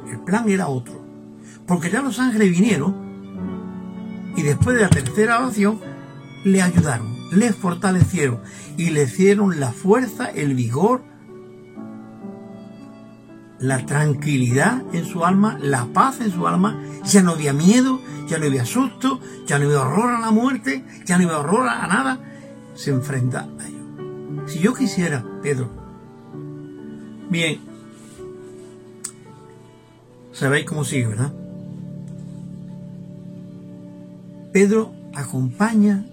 El 0.10 0.20
plan 0.22 0.50
era 0.50 0.68
otro. 0.68 1.04
Porque 1.68 1.90
ya 1.90 2.02
los 2.02 2.20
ángeles 2.20 2.50
vinieron 2.50 2.96
y 4.38 4.42
después 4.42 4.76
de 4.78 4.84
la 4.84 4.90
tercera 4.90 5.40
oración 5.40 5.80
le 6.44 6.62
ayudaron, 6.62 7.15
le 7.32 7.54
fortalecieron 7.54 8.40
y 8.78 8.92
le 8.92 9.06
dieron 9.06 9.60
la 9.60 9.72
fuerza, 9.72 10.26
el 10.26 10.54
vigor 10.54 11.02
la 13.60 13.86
tranquilidad 13.86 14.84
en 14.94 15.06
su 15.06 15.26
alma, 15.26 15.58
la 15.62 15.86
paz 15.86 16.20
en 16.22 16.32
su 16.32 16.48
alma, 16.48 16.80
ya 17.04 17.22
no 17.22 17.32
había 17.32 17.54
miedo, 17.54 18.00
ya 18.28 18.38
no 18.38 18.46
había 18.46 18.66
susto, 18.66 19.20
ya 19.48 19.58
no 19.58 19.66
había 19.66 19.82
horror 19.82 20.16
a 20.16 20.20
la 20.20 20.32
muerte, 20.32 20.84
ya 21.06 21.18
no 21.18 21.26
había 21.26 21.40
horror 21.40 21.68
a 21.68 21.88
nada, 21.88 22.20
se 22.74 22.92
enfrenta 22.92 23.48
a 23.60 23.68
ello. 23.68 24.48
Si 24.48 24.60
yo 24.60 24.74
quisiera, 24.74 25.26
Pedro, 25.42 25.70
bien, 27.30 27.62
sabéis 30.32 30.66
cómo 30.66 30.84
sigue, 30.84 31.08
¿verdad? 31.08 31.34
Pedro 34.52 34.94
acompaña 35.14 36.06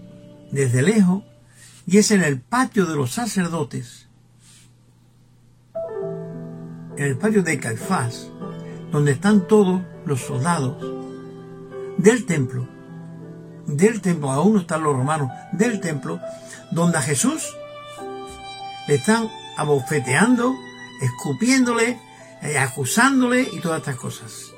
desde 0.52 0.82
lejos 0.82 1.24
y 1.86 1.98
es 1.98 2.12
en 2.12 2.22
el 2.22 2.40
patio 2.40 2.86
de 2.86 2.94
los 2.94 3.12
sacerdotes, 3.12 4.06
en 6.96 7.04
el 7.04 7.18
patio 7.18 7.42
de 7.42 7.58
Caifás, 7.58 8.28
donde 8.92 9.12
están 9.12 9.48
todos 9.48 9.82
los 10.06 10.20
soldados 10.20 10.76
del 11.98 12.24
templo, 12.26 12.68
del 13.66 14.00
templo, 14.00 14.30
aún 14.30 14.60
están 14.60 14.84
los 14.84 14.94
romanos, 14.94 15.30
del 15.52 15.80
templo, 15.80 16.20
donde 16.70 16.98
a 16.98 17.02
Jesús 17.02 17.56
le 18.86 18.94
están 18.96 19.28
abofeteando, 19.56 20.54
escupiéndole, 21.00 21.98
eh, 22.42 22.58
acusándole 22.58 23.48
y 23.52 23.60
todas 23.60 23.78
estas 23.78 23.96
cosas. 23.96 24.52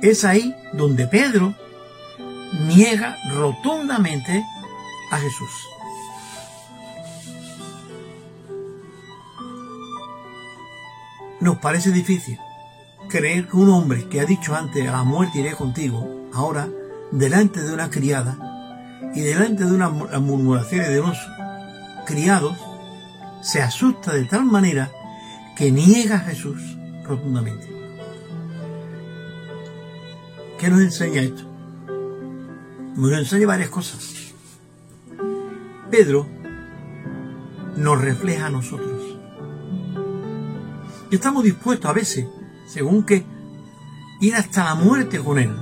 Es 0.00 0.24
ahí 0.24 0.54
donde 0.72 1.06
Pedro 1.06 1.54
niega 2.66 3.16
rotundamente 3.30 4.44
a 5.12 5.18
Jesús. 5.18 5.50
Nos 11.40 11.58
parece 11.58 11.90
difícil 11.90 12.38
creer 13.08 13.46
que 13.46 13.56
un 13.56 13.68
hombre 13.68 14.08
que 14.08 14.20
ha 14.20 14.24
dicho 14.24 14.54
antes 14.54 14.88
a 14.88 14.92
la 14.92 15.04
muerte 15.04 15.40
iré 15.40 15.52
contigo, 15.54 16.28
ahora, 16.32 16.68
delante 17.10 17.62
de 17.62 17.74
una 17.74 17.90
criada 17.90 18.38
y 19.14 19.20
delante 19.20 19.64
de 19.64 19.72
unas 19.72 19.92
murmuraciones 19.92 20.88
de 20.88 21.00
unos 21.00 21.18
criados, 22.06 22.56
se 23.42 23.60
asusta 23.60 24.14
de 24.14 24.24
tal 24.24 24.44
manera 24.44 24.90
que 25.56 25.70
niega 25.70 26.16
a 26.16 26.20
Jesús 26.20 26.78
rotundamente. 27.04 27.68
¿Qué 30.58 30.70
nos 30.70 30.80
enseña 30.80 31.22
esto? 31.22 31.42
Nos 32.96 33.12
enseña 33.12 33.46
varias 33.46 33.68
cosas. 33.68 34.21
Pedro 35.92 36.26
nos 37.76 38.00
refleja 38.00 38.46
a 38.46 38.50
nosotros. 38.50 39.02
Y 41.10 41.16
estamos 41.16 41.44
dispuestos 41.44 41.90
a 41.90 41.92
veces, 41.92 42.26
según 42.66 43.04
que, 43.04 43.26
ir 44.22 44.34
hasta 44.34 44.64
la 44.64 44.74
muerte 44.74 45.18
con 45.18 45.38
Él, 45.38 45.54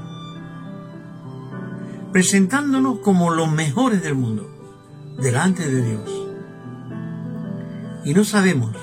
presentándonos 2.13 3.01
como 3.01 3.31
los 3.31 3.51
mejores 3.51 4.05
del 4.05 4.15
mundo, 4.15 4.49
delante 5.21 5.69
de 5.69 5.83
Dios. 5.83 6.29
Y 8.05 8.15
no 8.15 8.23
sabemos, 8.23 8.77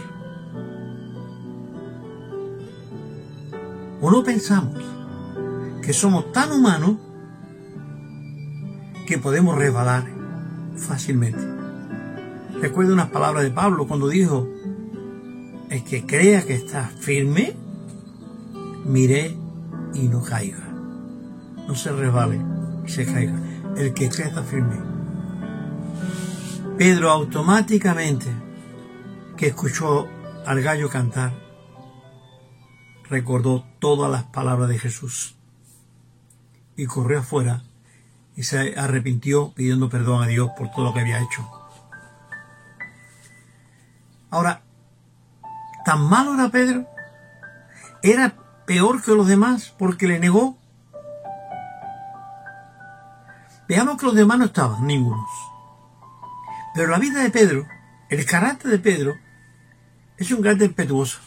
o 4.01 4.11
no 4.11 4.21
pensamos, 4.25 4.83
que 5.81 5.93
somos 5.93 6.29
tan 6.33 6.51
humanos 6.51 6.97
que 9.07 9.17
podemos 9.17 9.57
resbalar 9.57 10.16
fácilmente. 10.77 11.39
Recuerdo 12.61 12.93
unas 12.93 13.09
palabras 13.09 13.43
de 13.43 13.51
Pablo 13.51 13.87
cuando 13.87 14.07
dijo, 14.07 14.47
el 15.69 15.83
que 15.83 16.05
crea 16.05 16.45
que 16.45 16.55
está 16.55 16.87
firme, 16.87 17.55
mire 18.85 19.35
y 19.93 20.07
no 20.07 20.23
caiga. 20.23 20.67
No 21.67 21.75
se 21.75 21.91
resbale 21.91 22.39
se 22.87 23.05
caiga. 23.05 23.39
El 23.75 23.93
que 23.93 24.09
crea 24.09 24.27
está 24.27 24.43
firme. 24.43 24.77
Pedro 26.77 27.11
automáticamente 27.11 28.27
que 29.35 29.47
escuchó 29.47 30.07
al 30.45 30.61
gallo 30.61 30.89
cantar, 30.89 31.33
recordó 33.09 33.65
todas 33.79 34.09
las 34.11 34.23
palabras 34.23 34.69
de 34.69 34.79
Jesús 34.79 35.35
y 36.75 36.85
corrió 36.85 37.19
afuera 37.19 37.63
y 38.37 38.43
se 38.43 38.75
arrepintió 38.77 39.51
pidiendo 39.53 39.89
perdón 39.89 40.21
a 40.23 40.27
Dios 40.27 40.51
por 40.55 40.69
todo 40.69 40.85
lo 40.85 40.93
que 40.93 40.99
había 40.99 41.19
hecho. 41.19 41.49
Ahora, 44.29 44.61
¿tan 45.83 46.01
malo 46.01 46.35
era 46.35 46.49
Pedro? 46.49 46.85
¿Era 48.03 48.35
peor 48.67 49.01
que 49.01 49.15
los 49.15 49.27
demás 49.27 49.73
porque 49.79 50.07
le 50.07 50.19
negó? 50.19 50.55
Veamos 53.67 53.97
que 53.97 54.05
los 54.05 54.15
demás 54.15 54.37
no 54.37 54.45
estaban, 54.45 54.85
ningunos. 54.85 55.29
Pero 56.75 56.89
la 56.89 56.99
vida 56.99 57.23
de 57.23 57.31
Pedro, 57.31 57.65
el 58.09 58.23
carácter 58.27 58.69
de 58.69 58.77
Pedro, 58.77 59.15
es 60.15 60.31
un 60.31 60.43
carácter 60.43 60.67
impetuoso. 60.67 61.19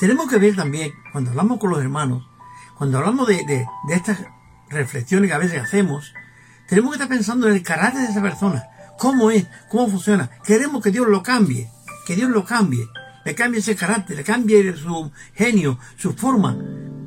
Tenemos 0.00 0.28
que 0.28 0.38
ver 0.38 0.56
también, 0.56 0.92
cuando 1.12 1.30
hablamos 1.30 1.60
con 1.60 1.70
los 1.70 1.80
hermanos, 1.80 2.28
cuando 2.76 2.98
hablamos 2.98 3.28
de, 3.28 3.44
de, 3.46 3.64
de 3.86 3.94
estas 3.94 4.18
reflexiones 4.74 5.28
que 5.28 5.34
a 5.34 5.38
veces 5.38 5.62
hacemos, 5.62 6.12
tenemos 6.68 6.90
que 6.90 6.96
estar 6.96 7.08
pensando 7.08 7.48
en 7.48 7.54
el 7.54 7.62
carácter 7.62 8.02
de 8.02 8.10
esa 8.10 8.22
persona. 8.22 8.64
¿Cómo 8.98 9.30
es? 9.30 9.46
¿Cómo 9.70 9.88
funciona? 9.88 10.30
Queremos 10.44 10.82
que 10.82 10.90
Dios 10.90 11.06
lo 11.08 11.22
cambie. 11.22 11.70
Que 12.06 12.16
Dios 12.16 12.30
lo 12.30 12.44
cambie. 12.44 12.88
Le 13.24 13.34
cambie 13.34 13.60
ese 13.60 13.74
carácter, 13.74 14.16
le 14.16 14.24
cambie 14.24 14.76
su 14.76 15.10
genio, 15.34 15.78
su 15.96 16.12
forma. 16.12 16.56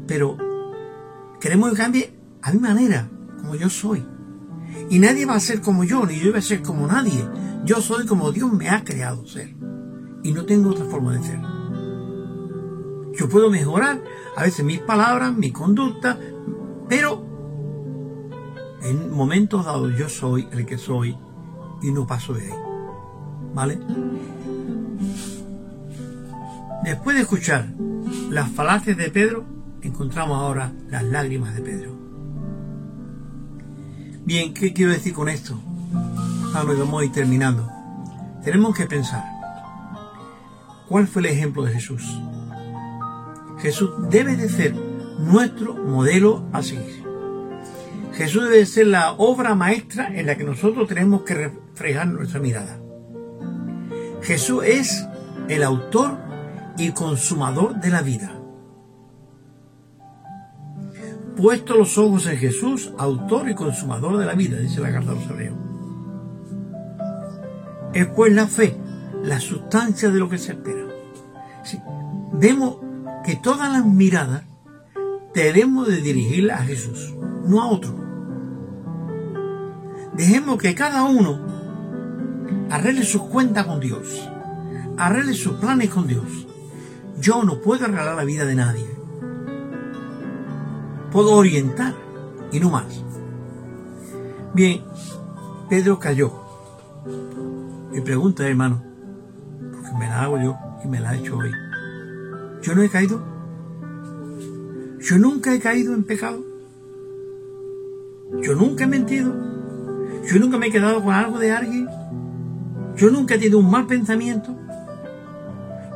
Pero 0.07 0.37
queremos 1.39 1.71
que 1.71 1.77
cambie 1.77 2.19
a 2.41 2.51
mi 2.51 2.59
manera, 2.59 3.07
como 3.37 3.55
yo 3.55 3.69
soy. 3.69 4.05
Y 4.89 4.99
nadie 4.99 5.25
va 5.25 5.35
a 5.35 5.39
ser 5.39 5.61
como 5.61 5.83
yo, 5.83 6.05
ni 6.05 6.19
yo 6.19 6.31
voy 6.31 6.39
a 6.39 6.41
ser 6.41 6.61
como 6.61 6.87
nadie. 6.87 7.23
Yo 7.65 7.81
soy 7.81 8.05
como 8.05 8.31
Dios 8.31 8.51
me 8.51 8.69
ha 8.69 8.83
creado 8.83 9.25
ser. 9.27 9.55
Y 10.23 10.31
no 10.31 10.45
tengo 10.45 10.71
otra 10.71 10.85
forma 10.85 11.15
de 11.17 11.23
ser. 11.23 11.39
Yo 13.17 13.29
puedo 13.29 13.49
mejorar 13.49 14.01
a 14.35 14.43
veces 14.43 14.63
mis 14.63 14.79
palabras, 14.79 15.35
mi 15.35 15.51
conducta, 15.51 16.19
pero 16.87 17.26
en 18.89 19.11
momentos 19.11 19.65
dados 19.65 19.93
yo 19.97 20.07
soy 20.07 20.47
el 20.51 20.65
que 20.65 20.77
soy 20.77 21.17
y 21.81 21.91
no 21.91 22.07
paso 22.07 22.33
de 22.33 22.43
ahí. 22.43 22.59
¿Vale? 23.53 23.79
Después 26.83 27.15
de 27.17 27.23
escuchar 27.23 27.67
las 28.29 28.49
falacias 28.51 28.95
de 28.97 29.09
Pedro, 29.09 29.45
encontramos 29.81 30.37
ahora 30.37 30.71
las 30.89 31.03
lágrimas 31.03 31.53
de 31.55 31.61
Pedro. 31.61 31.91
Bien, 34.25 34.53
¿qué 34.53 34.73
quiero 34.73 34.91
decir 34.91 35.13
con 35.13 35.29
esto? 35.29 35.59
Ahora 36.53 36.73
vamos 36.77 37.01
a 37.01 37.05
ir 37.05 37.11
terminando. 37.11 37.69
Tenemos 38.43 38.75
que 38.75 38.85
pensar, 38.85 39.25
¿cuál 40.87 41.07
fue 41.07 41.21
el 41.23 41.27
ejemplo 41.27 41.63
de 41.63 41.73
Jesús? 41.73 42.03
Jesús 43.59 43.89
debe 44.09 44.37
de 44.37 44.47
ser 44.47 44.75
nuestro 45.19 45.73
modelo 45.73 46.45
a 46.53 46.61
seguir. 46.61 47.06
Jesús 48.17 48.45
debe 48.45 48.65
ser 48.65 48.87
la 48.87 49.11
obra 49.11 49.53
maestra 49.53 50.07
en 50.11 50.25
la 50.25 50.35
que 50.35 50.43
nosotros 50.43 50.87
tenemos 50.87 51.21
que 51.21 51.35
reflejar 51.35 52.07
nuestra 52.07 52.39
mirada. 52.39 52.79
Jesús 54.23 54.63
es 54.65 55.07
el 55.47 55.61
autor 55.61 56.17
y 56.79 56.93
consumador 56.93 57.79
de 57.79 57.91
la 57.91 58.01
vida. 58.01 58.33
Puesto 61.35 61.77
los 61.77 61.95
ojos 61.99 62.25
en 62.25 62.37
Jesús, 62.37 62.91
autor 62.97 63.51
y 63.51 63.53
consumador 63.53 64.17
de 64.17 64.25
la 64.25 64.33
vida, 64.33 64.57
dice 64.57 64.81
la 64.81 64.91
carta 64.91 65.11
de 65.11 65.19
los 65.19 65.29
hebreos. 65.29 65.55
Es 67.93 68.07
pues 68.07 68.33
la 68.33 68.47
fe, 68.47 68.75
la 69.21 69.39
sustancia 69.39 70.09
de 70.09 70.17
lo 70.17 70.27
que 70.27 70.39
se 70.39 70.53
espera. 70.53 70.87
vemos 72.33 72.77
que 73.23 73.35
todas 73.35 73.71
las 73.71 73.85
miradas 73.85 74.41
debemos 75.35 75.87
de 75.87 75.97
dirigirlas 75.97 76.61
a 76.61 76.63
Jesús, 76.63 77.13
no 77.45 77.61
a 77.61 77.67
otro. 77.67 78.06
Dejemos 80.17 80.57
que 80.57 80.73
cada 80.73 81.03
uno 81.03 81.39
arregle 82.71 83.03
sus 83.03 83.21
cuentas 83.21 83.67
con 83.67 83.79
Dios, 83.79 84.27
arregle 84.97 85.35
sus 85.35 85.53
planes 85.57 85.91
con 85.91 86.07
Dios. 86.07 86.47
Yo 87.19 87.43
no 87.43 87.61
puedo 87.61 87.85
arreglar 87.85 88.15
la 88.15 88.23
vida 88.23 88.45
de 88.45 88.55
nadie. 88.55 88.87
Puedo 91.11 91.35
orientar 91.35 91.93
y 92.51 92.59
no 92.59 92.71
más. 92.71 93.03
Bien, 94.55 94.81
Pedro 95.69 95.99
cayó. 95.99 96.31
Mi 97.91 98.01
pregunta, 98.01 98.47
hermano, 98.47 98.81
porque 99.71 99.97
me 99.99 100.07
la 100.07 100.23
hago 100.23 100.39
yo 100.41 100.57
y 100.83 100.87
me 100.87 100.99
la 100.99 101.13
he 101.13 101.19
hecho 101.19 101.37
hoy. 101.37 101.51
¿Yo 102.63 102.73
no 102.73 102.81
he 102.81 102.89
caído? 102.89 103.21
¿Yo 104.99 105.19
nunca 105.19 105.53
he 105.53 105.59
caído 105.59 105.93
en 105.93 106.03
pecado? 106.03 106.43
¿Yo 108.41 108.55
nunca 108.55 108.85
he 108.85 108.87
mentido? 108.87 109.56
Yo 110.29 110.39
nunca 110.39 110.57
me 110.57 110.67
he 110.67 110.71
quedado 110.71 111.03
con 111.03 111.13
algo 111.13 111.39
de 111.39 111.51
alguien. 111.51 111.87
Yo 112.95 113.09
nunca 113.11 113.35
he 113.35 113.37
tenido 113.37 113.59
un 113.59 113.69
mal 113.69 113.87
pensamiento. 113.87 114.55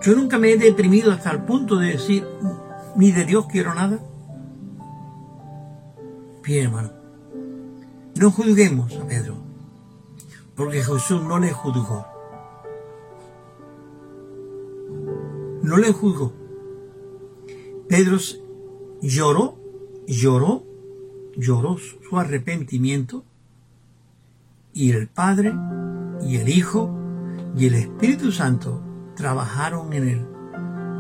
Yo 0.01 0.15
nunca 0.15 0.37
me 0.37 0.51
he 0.51 0.57
deprimido 0.57 1.11
hasta 1.11 1.31
el 1.31 1.43
punto 1.43 1.77
de 1.77 1.91
decir, 1.91 2.25
ni 2.95 3.11
de 3.11 3.25
Dios 3.25 3.45
quiero 3.47 3.73
nada. 3.75 3.99
Bien, 6.43 6.65
hermano, 6.65 6.91
no 8.15 8.31
juzguemos 8.31 8.95
a 8.97 9.05
Pedro, 9.05 9.35
porque 10.55 10.83
Jesús 10.83 11.23
no 11.23 11.37
le 11.39 11.51
juzgó. 11.51 12.05
No 15.61 15.77
le 15.77 15.91
juzgó. 15.91 16.33
Pedro 17.87 18.17
lloró, 19.01 19.57
lloró, 20.07 20.63
lloró 21.35 21.77
su 21.77 22.17
arrepentimiento 22.17 23.23
y 24.73 24.91
el 24.91 25.07
Padre 25.07 25.53
y 26.21 26.37
el 26.37 26.49
Hijo 26.49 26.97
y 27.55 27.67
el 27.67 27.75
Espíritu 27.75 28.31
Santo 28.31 28.83
trabajaron 29.15 29.93
en 29.93 30.07
él 30.07 30.27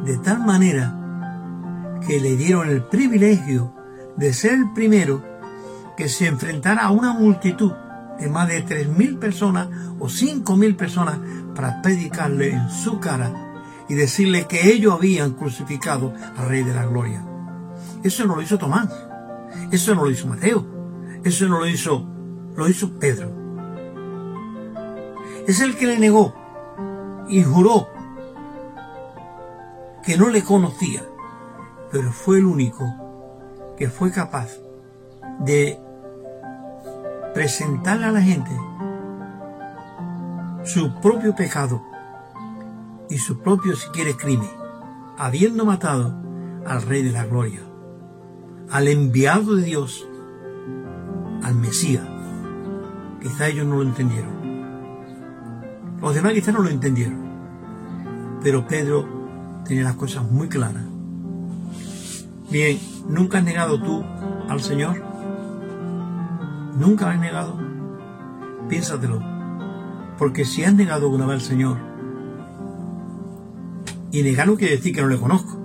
de 0.05 0.17
tal 0.17 0.45
manera 0.45 0.97
que 2.05 2.19
le 2.19 2.35
dieron 2.35 2.69
el 2.69 2.83
privilegio 2.83 3.73
de 4.17 4.33
ser 4.33 4.53
el 4.53 4.73
primero 4.73 5.23
que 5.95 6.09
se 6.09 6.27
enfrentara 6.27 6.83
a 6.83 6.91
una 6.91 7.13
multitud 7.13 7.71
de 8.19 8.27
más 8.27 8.47
de 8.47 8.65
3.000 8.65 9.19
personas 9.19 9.67
o 9.99 10.07
5.000 10.07 10.75
personas 10.75 11.19
para 11.55 11.81
predicarle 11.81 12.51
en 12.51 12.69
su 12.69 12.99
cara 12.99 13.33
y 13.87 13.93
decirle 13.93 14.47
que 14.47 14.71
ellos 14.71 14.93
habían 14.93 15.33
crucificado 15.33 16.13
al 16.37 16.47
Rey 16.47 16.63
de 16.63 16.73
la 16.73 16.85
Gloria. 16.85 17.25
Eso 18.03 18.25
no 18.25 18.35
lo 18.35 18.41
hizo 18.41 18.57
Tomás, 18.57 18.89
eso 19.71 19.95
no 19.95 20.05
lo 20.05 20.11
hizo 20.11 20.27
Mateo, 20.27 20.65
eso 21.23 21.47
no 21.47 21.59
lo 21.59 21.67
hizo, 21.67 22.07
lo 22.55 22.67
hizo 22.67 22.97
Pedro. 22.99 23.40
Es 25.51 25.59
el 25.59 25.75
que 25.75 25.85
le 25.85 25.99
negó 25.99 26.33
y 27.27 27.43
juró 27.43 27.89
que 30.01 30.15
no 30.15 30.29
le 30.29 30.45
conocía, 30.45 31.03
pero 31.91 32.13
fue 32.13 32.37
el 32.37 32.45
único 32.45 32.85
que 33.75 33.89
fue 33.89 34.13
capaz 34.13 34.47
de 35.41 35.77
presentarle 37.33 38.05
a 38.05 38.11
la 38.13 38.21
gente 38.21 38.51
su 40.63 41.01
propio 41.01 41.35
pecado 41.35 41.83
y 43.09 43.17
su 43.17 43.41
propio, 43.41 43.75
si 43.75 43.89
quiere, 43.89 44.15
crimen, 44.15 44.49
habiendo 45.17 45.65
matado 45.65 46.15
al 46.65 46.81
Rey 46.81 47.03
de 47.03 47.11
la 47.11 47.25
Gloria, 47.25 47.59
al 48.69 48.87
enviado 48.87 49.57
de 49.57 49.63
Dios, 49.63 50.07
al 51.43 51.55
Mesías. 51.55 52.07
Quizá 53.21 53.49
ellos 53.49 53.67
no 53.67 53.75
lo 53.75 53.81
entendieron. 53.81 54.40
Los 56.01 56.15
demás 56.15 56.33
quizá 56.33 56.51
no 56.51 56.59
lo 56.61 56.69
entendieron. 56.69 57.19
Pero 58.41 58.65
Pedro 58.65 59.07
tenía 59.65 59.83
las 59.83 59.95
cosas 59.95 60.29
muy 60.29 60.49
claras. 60.49 60.83
Bien, 62.49 62.79
¿nunca 63.07 63.37
has 63.37 63.43
negado 63.43 63.81
tú 63.81 64.03
al 64.49 64.61
Señor? 64.61 65.01
¿Nunca 66.77 67.11
has 67.11 67.19
negado? 67.19 67.57
Piénsatelo. 68.67 69.21
Porque 70.17 70.43
si 70.43 70.63
has 70.63 70.73
negado 70.73 71.05
alguna 71.05 71.27
vez 71.27 71.35
al 71.35 71.41
Señor, 71.41 71.91
y 74.11 74.23
negar 74.23 74.47
no 74.47 74.57
quiere 74.57 74.75
decir 74.75 74.93
que 74.93 75.01
no 75.01 75.07
le 75.07 75.17
conozco. 75.17 75.57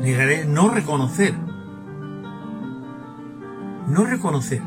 Negaré 0.00 0.44
no 0.44 0.68
reconocer. 0.68 1.34
No 3.88 4.04
reconocer. 4.04 4.62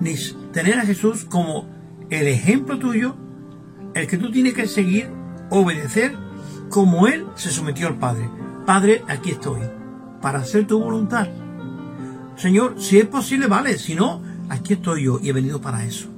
Ni 0.00 0.16
tener 0.52 0.78
a 0.78 0.86
Jesús 0.86 1.24
como 1.24 1.68
el 2.10 2.26
ejemplo 2.26 2.78
tuyo, 2.78 3.14
el 3.94 4.06
que 4.06 4.18
tú 4.18 4.30
tienes 4.30 4.54
que 4.54 4.66
seguir, 4.66 5.10
obedecer, 5.50 6.16
como 6.70 7.06
Él 7.06 7.26
se 7.34 7.50
sometió 7.50 7.88
al 7.88 7.98
Padre. 7.98 8.28
Padre, 8.66 9.02
aquí 9.08 9.30
estoy, 9.30 9.60
para 10.20 10.40
hacer 10.40 10.66
tu 10.66 10.78
voluntad. 10.78 11.28
Señor, 12.36 12.80
si 12.80 12.98
es 12.98 13.06
posible, 13.06 13.46
vale, 13.46 13.78
si 13.78 13.94
no, 13.94 14.22
aquí 14.48 14.74
estoy 14.74 15.04
yo 15.04 15.18
y 15.20 15.28
he 15.28 15.32
venido 15.32 15.60
para 15.60 15.84
eso. 15.84 16.08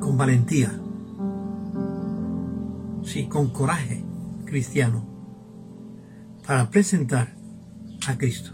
Con 0.00 0.16
valentía. 0.16 0.72
Sí, 3.04 3.26
con 3.28 3.50
coraje 3.50 4.04
cristiano. 4.44 5.06
Para 6.46 6.70
presentar 6.70 7.36
a 8.06 8.16
Cristo. 8.18 8.52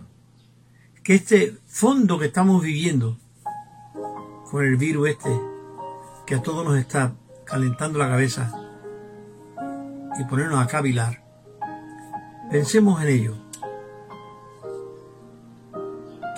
Que 1.02 1.14
este 1.14 1.56
fondo 1.66 2.18
que 2.18 2.26
estamos 2.26 2.62
viviendo 2.62 3.18
con 4.52 4.66
el 4.66 4.76
virus 4.76 5.08
este 5.08 5.30
que 6.26 6.34
a 6.34 6.42
todos 6.42 6.62
nos 6.62 6.76
está 6.76 7.14
calentando 7.46 7.98
la 7.98 8.10
cabeza 8.10 8.52
y 10.20 10.24
ponernos 10.24 10.62
a 10.62 10.66
cavilar, 10.66 11.24
pensemos 12.50 13.00
en 13.00 13.08
ello. 13.08 13.34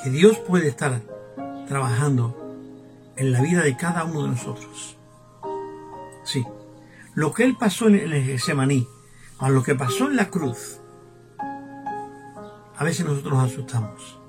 Que 0.00 0.10
Dios 0.10 0.38
puede 0.38 0.68
estar 0.68 1.00
trabajando 1.66 2.36
en 3.16 3.32
la 3.32 3.40
vida 3.42 3.62
de 3.62 3.76
cada 3.76 4.04
uno 4.04 4.22
de 4.22 4.28
nosotros. 4.28 4.96
Sí, 6.22 6.44
lo 7.14 7.32
que 7.32 7.42
Él 7.42 7.56
pasó 7.58 7.88
en 7.88 7.96
el 7.96 8.22
Getsemaní, 8.22 8.86
a 9.40 9.48
lo 9.48 9.64
que 9.64 9.74
pasó 9.74 10.08
en 10.08 10.14
la 10.14 10.30
cruz, 10.30 10.78
a 12.76 12.84
veces 12.84 13.04
nosotros 13.04 13.34
nos 13.34 13.52
asustamos. 13.52 14.20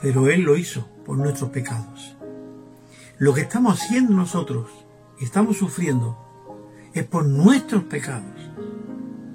Pero 0.00 0.28
Él 0.28 0.40
lo 0.40 0.56
hizo 0.56 0.88
por 1.12 1.18
nuestros 1.18 1.50
pecados. 1.50 2.16
Lo 3.18 3.34
que 3.34 3.42
estamos 3.42 3.78
haciendo 3.78 4.14
nosotros 4.14 4.70
estamos 5.20 5.58
sufriendo 5.58 6.16
es 6.94 7.04
por 7.04 7.26
nuestros 7.26 7.82
pecados, 7.84 8.50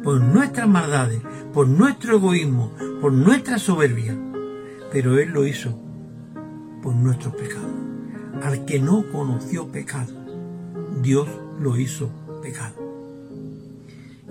por 0.04 0.20
nuestras 0.20 0.68
maldades, 0.68 1.22
por 1.54 1.68
nuestro 1.68 2.16
egoísmo, 2.16 2.72
por 3.00 3.14
nuestra 3.14 3.60
soberbia. 3.60 4.18
Pero 4.92 5.20
Él 5.20 5.30
lo 5.30 5.46
hizo 5.46 5.80
por 6.82 6.96
nuestros 6.96 7.36
pecados. 7.36 7.70
Al 8.42 8.66
que 8.66 8.80
no 8.80 9.06
conoció 9.12 9.68
pecado, 9.68 10.16
Dios 11.04 11.30
lo 11.60 11.78
hizo 11.78 12.10
pecado. 12.42 12.74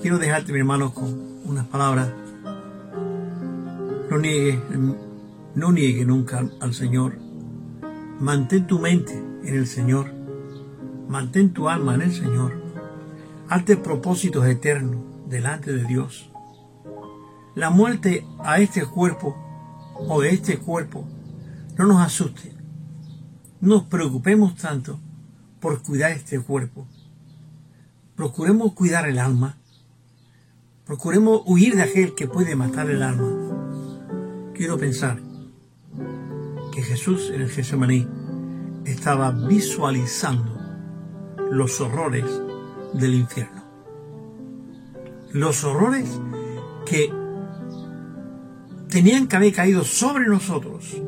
Quiero 0.02 0.18
dejarte, 0.18 0.52
mi 0.52 0.59
hermano, 0.59 0.92
con 0.92 1.38
unas 1.44 1.66
palabras. 1.68 2.11
No 4.11 4.18
niegue, 4.18 4.61
no 5.54 5.70
niegue 5.70 6.04
nunca 6.04 6.44
al 6.59 6.74
Señor 6.74 7.24
Mantén 8.20 8.66
tu 8.66 8.79
mente 8.79 9.12
en 9.12 9.55
el 9.55 9.66
Señor. 9.66 10.11
Mantén 11.07 11.52
tu 11.52 11.68
alma 11.68 11.94
en 11.96 12.00
el 12.00 12.14
Señor. 12.14 12.55
Hazte 13.50 13.76
propósitos 13.76 14.46
eternos 14.46 15.05
delante 15.29 15.70
de 15.70 15.85
Dios. 15.85 16.31
La 17.55 17.68
muerte 17.68 18.26
a 18.38 18.59
este 18.61 18.87
cuerpo 18.87 19.37
o 20.09 20.22
de 20.22 20.31
este 20.31 20.57
cuerpo 20.57 21.07
no 21.76 21.85
nos 21.85 22.00
asuste. 22.00 22.55
No 23.61 23.74
nos 23.74 23.83
preocupemos 23.85 24.57
tanto 24.57 24.98
por 25.61 25.83
cuidar 25.83 26.12
este 26.12 26.40
cuerpo. 26.40 26.87
Procuremos 28.14 28.72
cuidar 28.72 29.07
el 29.07 29.18
alma. 29.18 29.59
Procuremos 30.87 31.42
huir 31.44 31.76
de 31.76 31.83
aquel 31.83 32.14
que 32.14 32.29
puede 32.29 32.57
matar 32.57 32.88
el 32.88 33.02
alma. 33.02 34.52
Quiero 34.55 34.79
pensar 34.79 35.25
que 36.76 36.82
Jesús 36.82 37.30
en 37.30 37.40
el 37.40 37.48
Getsemaní 37.48 38.06
estaba 38.84 39.30
visualizando 39.30 40.60
los 41.50 41.80
horrores 41.80 42.26
del 42.92 43.14
infierno. 43.14 43.62
Los 45.32 45.64
horrores 45.64 46.20
que 46.84 47.10
tenían 48.90 49.26
que 49.26 49.36
haber 49.36 49.54
caído 49.54 49.84
sobre 49.84 50.26
nosotros, 50.26 51.00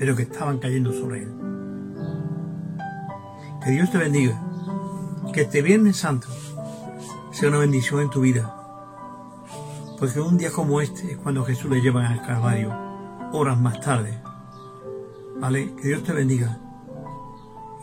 pero 0.00 0.16
que 0.16 0.24
estaban 0.24 0.58
cayendo 0.58 0.92
sobre 0.92 1.22
Él. 1.22 1.32
Que 3.64 3.70
Dios 3.70 3.92
te 3.92 3.98
bendiga. 3.98 4.42
Que 5.32 5.42
este 5.42 5.62
Viernes 5.62 5.96
Santo 5.96 6.26
sea 7.30 7.50
una 7.50 7.58
bendición 7.58 8.00
en 8.00 8.10
tu 8.10 8.22
vida. 8.22 8.52
Porque 9.96 10.20
un 10.20 10.38
día 10.38 10.50
como 10.50 10.80
este 10.80 11.12
es 11.12 11.18
cuando 11.18 11.44
Jesús 11.44 11.70
le 11.70 11.80
lleva 11.80 12.08
al 12.08 12.20
Calvario 12.26 12.85
horas 13.36 13.58
más 13.58 13.80
tarde. 13.80 14.18
¿Vale? 15.40 15.74
Que 15.76 15.88
Dios 15.88 16.02
te 16.02 16.12
bendiga. 16.12 16.58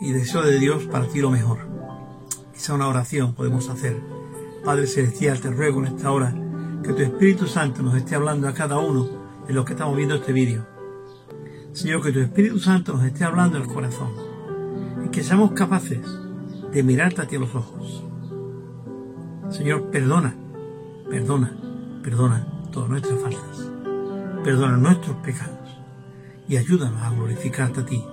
Y 0.00 0.12
deseo 0.12 0.42
de 0.42 0.58
Dios 0.58 0.84
para 0.84 1.06
ti 1.06 1.20
lo 1.20 1.30
mejor. 1.30 1.58
Quizá 2.52 2.74
una 2.74 2.88
oración 2.88 3.34
podemos 3.34 3.68
hacer. 3.68 4.00
Padre 4.64 4.86
Celestial, 4.86 5.40
te 5.40 5.50
ruego 5.50 5.80
en 5.80 5.86
esta 5.86 6.10
hora 6.10 6.34
que 6.82 6.92
tu 6.92 7.02
Espíritu 7.02 7.46
Santo 7.46 7.82
nos 7.82 7.96
esté 7.96 8.14
hablando 8.14 8.48
a 8.48 8.54
cada 8.54 8.78
uno 8.78 9.08
de 9.46 9.54
los 9.54 9.64
que 9.64 9.72
estamos 9.72 9.96
viendo 9.96 10.16
este 10.16 10.32
vídeo. 10.32 10.66
Señor, 11.72 12.02
que 12.02 12.12
tu 12.12 12.20
Espíritu 12.20 12.58
Santo 12.58 12.92
nos 12.94 13.04
esté 13.04 13.24
hablando 13.24 13.58
al 13.58 13.66
corazón 13.66 14.12
y 15.04 15.08
que 15.08 15.22
seamos 15.22 15.52
capaces 15.52 16.06
de 16.72 16.82
mirarte 16.82 17.22
a 17.22 17.26
ti 17.26 17.36
a 17.36 17.40
los 17.40 17.54
ojos. 17.54 18.04
Señor, 19.50 19.90
perdona, 19.90 20.34
perdona, 21.08 21.56
perdona 22.02 22.46
todas 22.72 22.90
nuestras 22.90 23.20
faltas 23.20 23.53
perdona 24.44 24.76
nuestros 24.76 25.16
pecados 25.16 25.80
y 26.46 26.58
ayúdanos 26.58 27.02
a 27.02 27.10
glorificarte 27.10 27.80
a 27.80 27.86
ti 27.86 28.04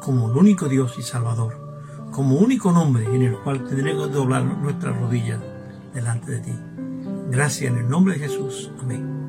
como 0.00 0.30
el 0.30 0.36
único 0.36 0.68
Dios 0.68 0.96
y 0.98 1.02
Salvador, 1.02 1.56
como 2.10 2.36
único 2.36 2.72
nombre 2.72 3.04
en 3.04 3.22
el 3.22 3.38
cual 3.38 3.64
tendremos 3.64 4.08
que 4.08 4.14
doblar 4.14 4.44
nuestras 4.44 4.98
rodillas 4.98 5.40
delante 5.92 6.32
de 6.32 6.38
ti. 6.40 6.52
Gracias 7.30 7.70
en 7.70 7.78
el 7.78 7.88
nombre 7.88 8.14
de 8.14 8.20
Jesús. 8.20 8.70
Amén. 8.80 9.23